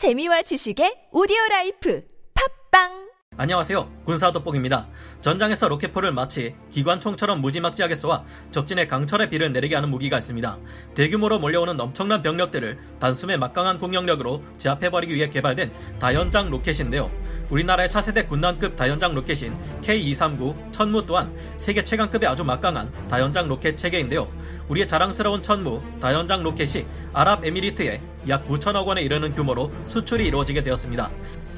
[0.00, 2.00] 재미와 지식의 오디오 라이프.
[2.32, 3.09] 팟빵
[3.40, 3.88] 안녕하세요.
[4.04, 4.86] 군사돋보기입니다.
[5.22, 10.58] 전장에서 로켓포를 마치 기관총처럼 무지막지하게 쏘아 적진에 강철의 비를 내리게 하는 무기가 있습니다.
[10.94, 17.10] 대규모로 몰려오는 엄청난 병력들을 단숨에 막강한 공격력으로 제압해버리기 위해 개발된 다연장 로켓인데요.
[17.48, 24.30] 우리나라의 차세대 군단급 다연장 로켓인 K239 천무 또한 세계 최강급의 아주 막강한 다연장 로켓 체계인데요.
[24.68, 26.84] 우리의 자랑스러운 천무 다연장 로켓이
[27.14, 31.10] 아랍에미리트에 약 9천억 원에 이르는 규모로 수출이 이루어지게 되었습니다.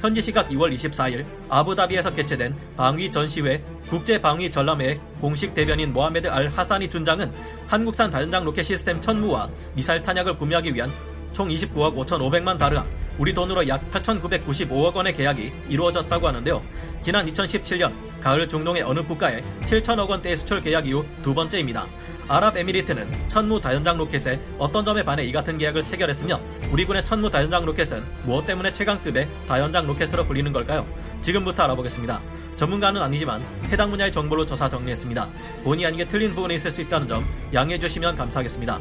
[0.03, 6.49] 현지 시각 2월 24일 아부다비에서 개최된 방위 전시회 국제 방위 전람회 공식 대변인 모하메드 알
[6.49, 7.31] 하사니 준장은
[7.67, 10.91] 한국산 다연장 로켓 시스템 천무와 미사일 탄약을 구매하기 위한
[11.31, 12.85] 총 29억 5,500만 다르함,
[13.17, 16.63] 우리 돈으로 약 8,995억 원의 계약이 이루어졌다고 하는데요.
[17.01, 21.85] 지난 2017년 가을 중동의 어느 국가에 7천억 원대의 수출 계약 이후 두 번째입니다.
[22.27, 26.39] 아랍에미리트는 천무 다연장 로켓에 어떤 점에 반해 이 같은 계약을 체결했으며
[26.71, 30.87] 우리 군의 천무 다연장 로켓은 무엇 때문에 최강급의 다연장 로켓으로 불리는 걸까요?
[31.21, 32.21] 지금부터 알아보겠습니다.
[32.55, 35.29] 전문가는 아니지만 해당 분야의 정보를 조사 정리했습니다.
[35.63, 38.79] 본의 아니게 틀린 부분이 있을 수 있다는 점 양해해 주시면 감사하겠습니다.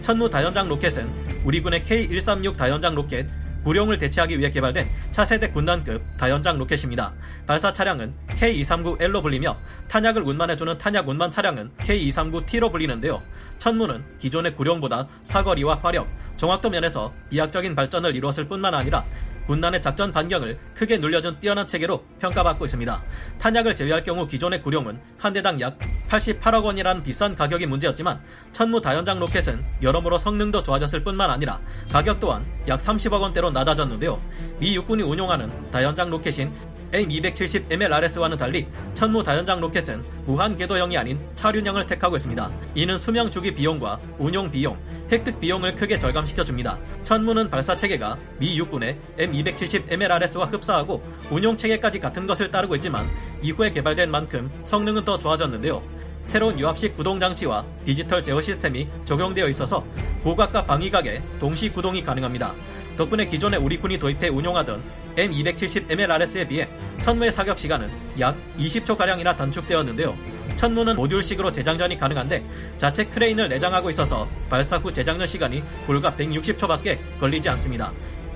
[0.00, 1.10] 천무 다연장 로켓은
[1.44, 3.26] 우리 군의 K136 다연장 로켓
[3.68, 7.12] 구룡을 대체하기 위해 개발된 차세대 군단급 다연장 로켓입니다.
[7.46, 13.22] 발사 차량은 K239L로 불리며 탄약을 운반해주는 탄약 운반 차량은 K239T로 불리는데요.
[13.58, 19.04] 천무는 기존의 구룡보다 사거리와 화력, 정확도 면에서 비약적인 발전을 이루었을 뿐만 아니라
[19.46, 23.02] 군단의 작전 반경을 크게 눌려준 뛰어난 체계로 평가받고 있습니다.
[23.38, 25.78] 탄약을 제외할 경우 기존의 구룡은 한 대당 약
[26.08, 28.20] 88억 원이라는 비싼 가격이 문제였지만
[28.52, 31.60] 천무 다연장 로켓은 여러모로 성능도 좋아졌을 뿐만 아니라
[31.92, 34.20] 가격 또한 약 30억 원대로 낮아졌는데요.
[34.58, 36.52] 미 육군이 운용하는 다연장 로켓인
[36.92, 42.50] M270MLRS와는 달리 천무 다연장 로켓은 무한 궤도형이 아닌 차륜형을 택하고 있습니다.
[42.74, 44.78] 이는 수명 주기 비용과 운용 비용,
[45.10, 46.78] 획득 비용을 크게 절감시켜줍니다.
[47.04, 53.06] 천무는 발사 체계가 미 육군의 M270MLRS와 흡사하고 운용 체계까지 같은 것을 따르고 있지만
[53.42, 55.97] 이후에 개발된 만큼 성능은 더 좋아졌는데요.
[56.28, 59.82] 새로운 유압식 구동 장치와 디지털 제어 시스템이 적용되어 있어서
[60.22, 62.52] 고각과 방위각에 동시 구동이 가능합니다.
[62.98, 64.82] 덕분에 기존에 우리 군이 도입해 운용하던
[65.16, 66.68] M270MLRS에 비해
[67.00, 67.90] 천무의 사격 시간은
[68.20, 70.14] 약 20초가량이나 단축되었는데요.
[70.56, 72.44] 천무는 모듈식으로 재장전이 가능한데
[72.76, 77.90] 자체 크레인을 내장하고 있어서 발사 후 재장전 시간이 불과 160초밖에 걸리지 않습니다.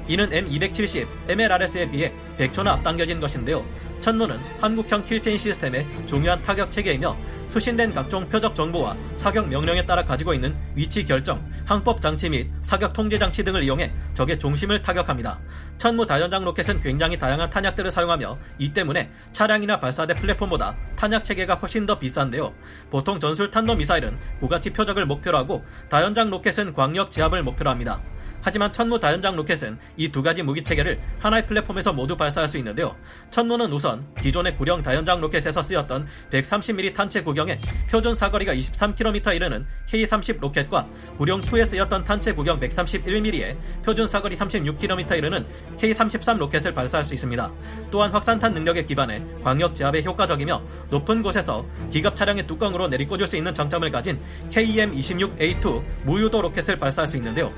[0.09, 3.65] 이는 M270 MLRS에 비해 100초나 앞당겨진 것인데요.
[4.01, 7.17] 천무는 한국형 킬체인 시스템의 중요한 타격 체계이며
[7.49, 12.93] 수신된 각종 표적 정보와 사격 명령에 따라 가지고 있는 위치 결정, 항법 장치 및 사격
[12.93, 15.39] 통제 장치 등을 이용해 적의 중심을 타격합니다.
[15.79, 21.87] 천무 다연장 로켓은 굉장히 다양한 탄약들을 사용하며 이 때문에 차량이나 발사대 플랫폼보다 탄약 체계가 훨씬
[21.87, 22.53] 더 비싼데요.
[22.91, 28.01] 보통 전술 탄도 미사일은 고가치 표적을 목표로 하고 다연장 로켓은 광역 제압을 목표로 합니다.
[28.43, 32.95] 하지만 천무 다연장 로켓은 이 두 가지 무기 체계를 하나의 플랫폼에서 모두 발사할 수 있는데요.
[33.31, 37.59] 천무는 우선 기존의 구룡 다연장 로켓에서 쓰였던 130mm 탄체 구경에
[37.91, 40.87] 표준 사거리가 23km 이르는 K30 로켓과
[41.17, 45.47] 구령 2에 쓰였던 탄체 구경 131mm에 표준 사거리 36km 이르는
[45.79, 47.51] K33 로켓을 발사할 수 있습니다.
[47.91, 53.55] 또한 확산탄 능력에 기반해 광역 제압에 효과적이며 높은 곳에서 기갑 차량의 뚜껑으로 내리꽂을 수 있는
[53.55, 54.21] 장점을 가진
[54.51, 57.51] KEM-26A2 무유도 로켓을 발사할 수 있는데요.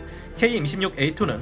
[0.74, 1.40] K26A2는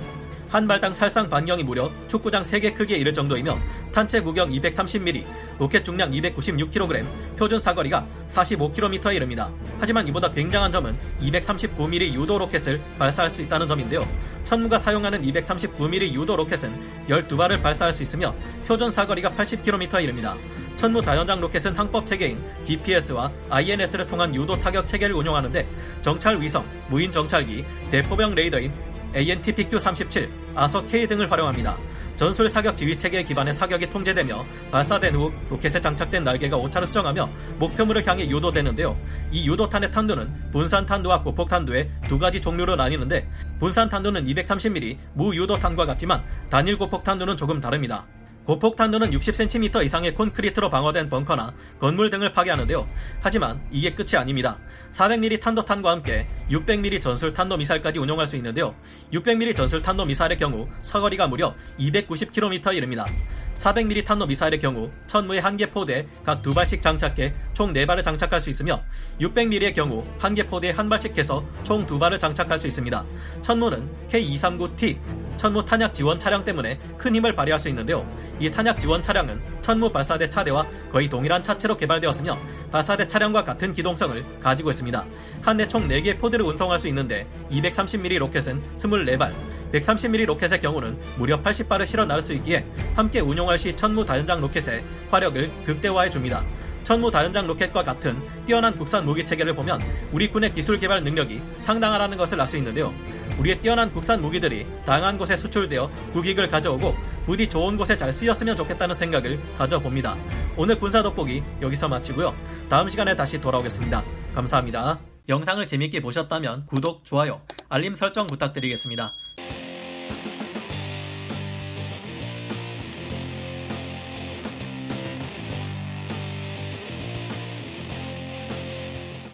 [0.48, 3.58] 한 발당 살상 반경이 무려 축구장 3개 크기에 이를 정도이며
[3.90, 5.24] 탄체 구경 230mm,
[5.58, 7.06] 로켓 중량 296kg,
[7.38, 9.50] 표준 사거리가 45km에 이릅니다.
[9.80, 14.06] 하지만 이보다 굉장한 점은 239mm 유도 로켓을 발사할 수 있다는 점인데요.
[14.44, 16.70] 천무가 사용하는 239mm 유도 로켓은
[17.08, 18.34] 12발을 발사할 수 있으며
[18.66, 20.36] 표준 사거리가 80km에 이릅니다.
[20.76, 25.66] 천무 다연장 로켓은 항법 체계인 GPS와 INS를 통한 유도 타격 체계를 운용하는데
[26.02, 31.76] 정찰 위성, 무인 정찰기, 대포병 레이더인 ANTPQ-37, 아서 K 등을 활용합니다.
[32.16, 37.28] 전술 사격 지휘 체계에 기반해 사격이 통제되며 발사된 후 로켓에 장착된 날개가 오차를 수정하며
[37.58, 38.96] 목표물을 향해 유도되는데요.
[39.30, 43.28] 이 유도탄의 탄두는 분산 탄두와 고폭 탄두의 두 가지 종류로 나뉘는데
[43.58, 48.06] 분산 탄두는 230mm 무유도탄과 같지만 단일 고폭 탄두는 조금 다릅니다.
[48.44, 52.88] 고폭탄두는 60cm 이상의 콘크리트로 방어된 벙커나 건물 등을 파괴하는데요.
[53.20, 54.58] 하지만 이게 끝이 아닙니다.
[54.92, 58.74] 400mm 탄도탄과 함께 600mm 전술 탄도 미사일까지 운용할 수 있는데요.
[59.12, 63.06] 600mm 전술 탄도 미사일의 경우 사거리가 무려 290km에 이릅니다.
[63.54, 68.50] 400mm 탄도 미사일의 경우 천무의 한개 포대에 각 두 발씩 장착해 총 4발을 장착할 수
[68.50, 68.82] 있으며
[69.20, 73.04] 600mm의 경우 한 개 포대에 한 발씩 해서 총 두 발을 장착할 수 있습니다.
[73.42, 74.98] 천무는 K239T
[75.36, 78.06] 천무 탄약 지원 차량 때문에 큰 힘을 발휘할 수 있는데요.
[78.42, 82.36] 이 탄약 지원 차량은 천무 발사대 차대와 거의 동일한 차체로 개발되었으며
[82.72, 85.04] 발사대 차량과 같은 기동성을 가지고 있습니다.
[85.42, 89.30] 한 대 총 4개의 포드를 운송할 수 있는데 230mm 로켓은 24발,
[89.72, 92.64] 130mm 로켓의 경우는 무려 80발을 실어 나를 수 있기에
[92.94, 96.44] 함께 운용할 시 천무 다연장 로켓의 화력을 극대화해 줍니다.
[96.82, 99.80] 천무 다연장 로켓과 같은 뛰어난 국산 무기 체계를 보면
[100.10, 102.92] 우리 군의 기술 개발 능력이 상당하다는 것을 알 수 있는데요.
[103.38, 106.94] 우리의 뛰어난 국산 무기들이 다양한 곳에 수출되어 국익을 가져오고
[107.24, 110.16] 부디 좋은 곳에 잘 쓰였으면 좋겠다는 생각을 가져봅니다.
[110.56, 112.34] 오늘 군사 돋보기 여기서 마치고요.
[112.68, 114.02] 다음 시간에 다시 돌아오겠습니다.
[114.34, 114.98] 감사합니다.
[115.28, 119.12] 영상을 재밌게 보셨다면 구독, 좋아요, 알림 설정 부탁드리겠습니다.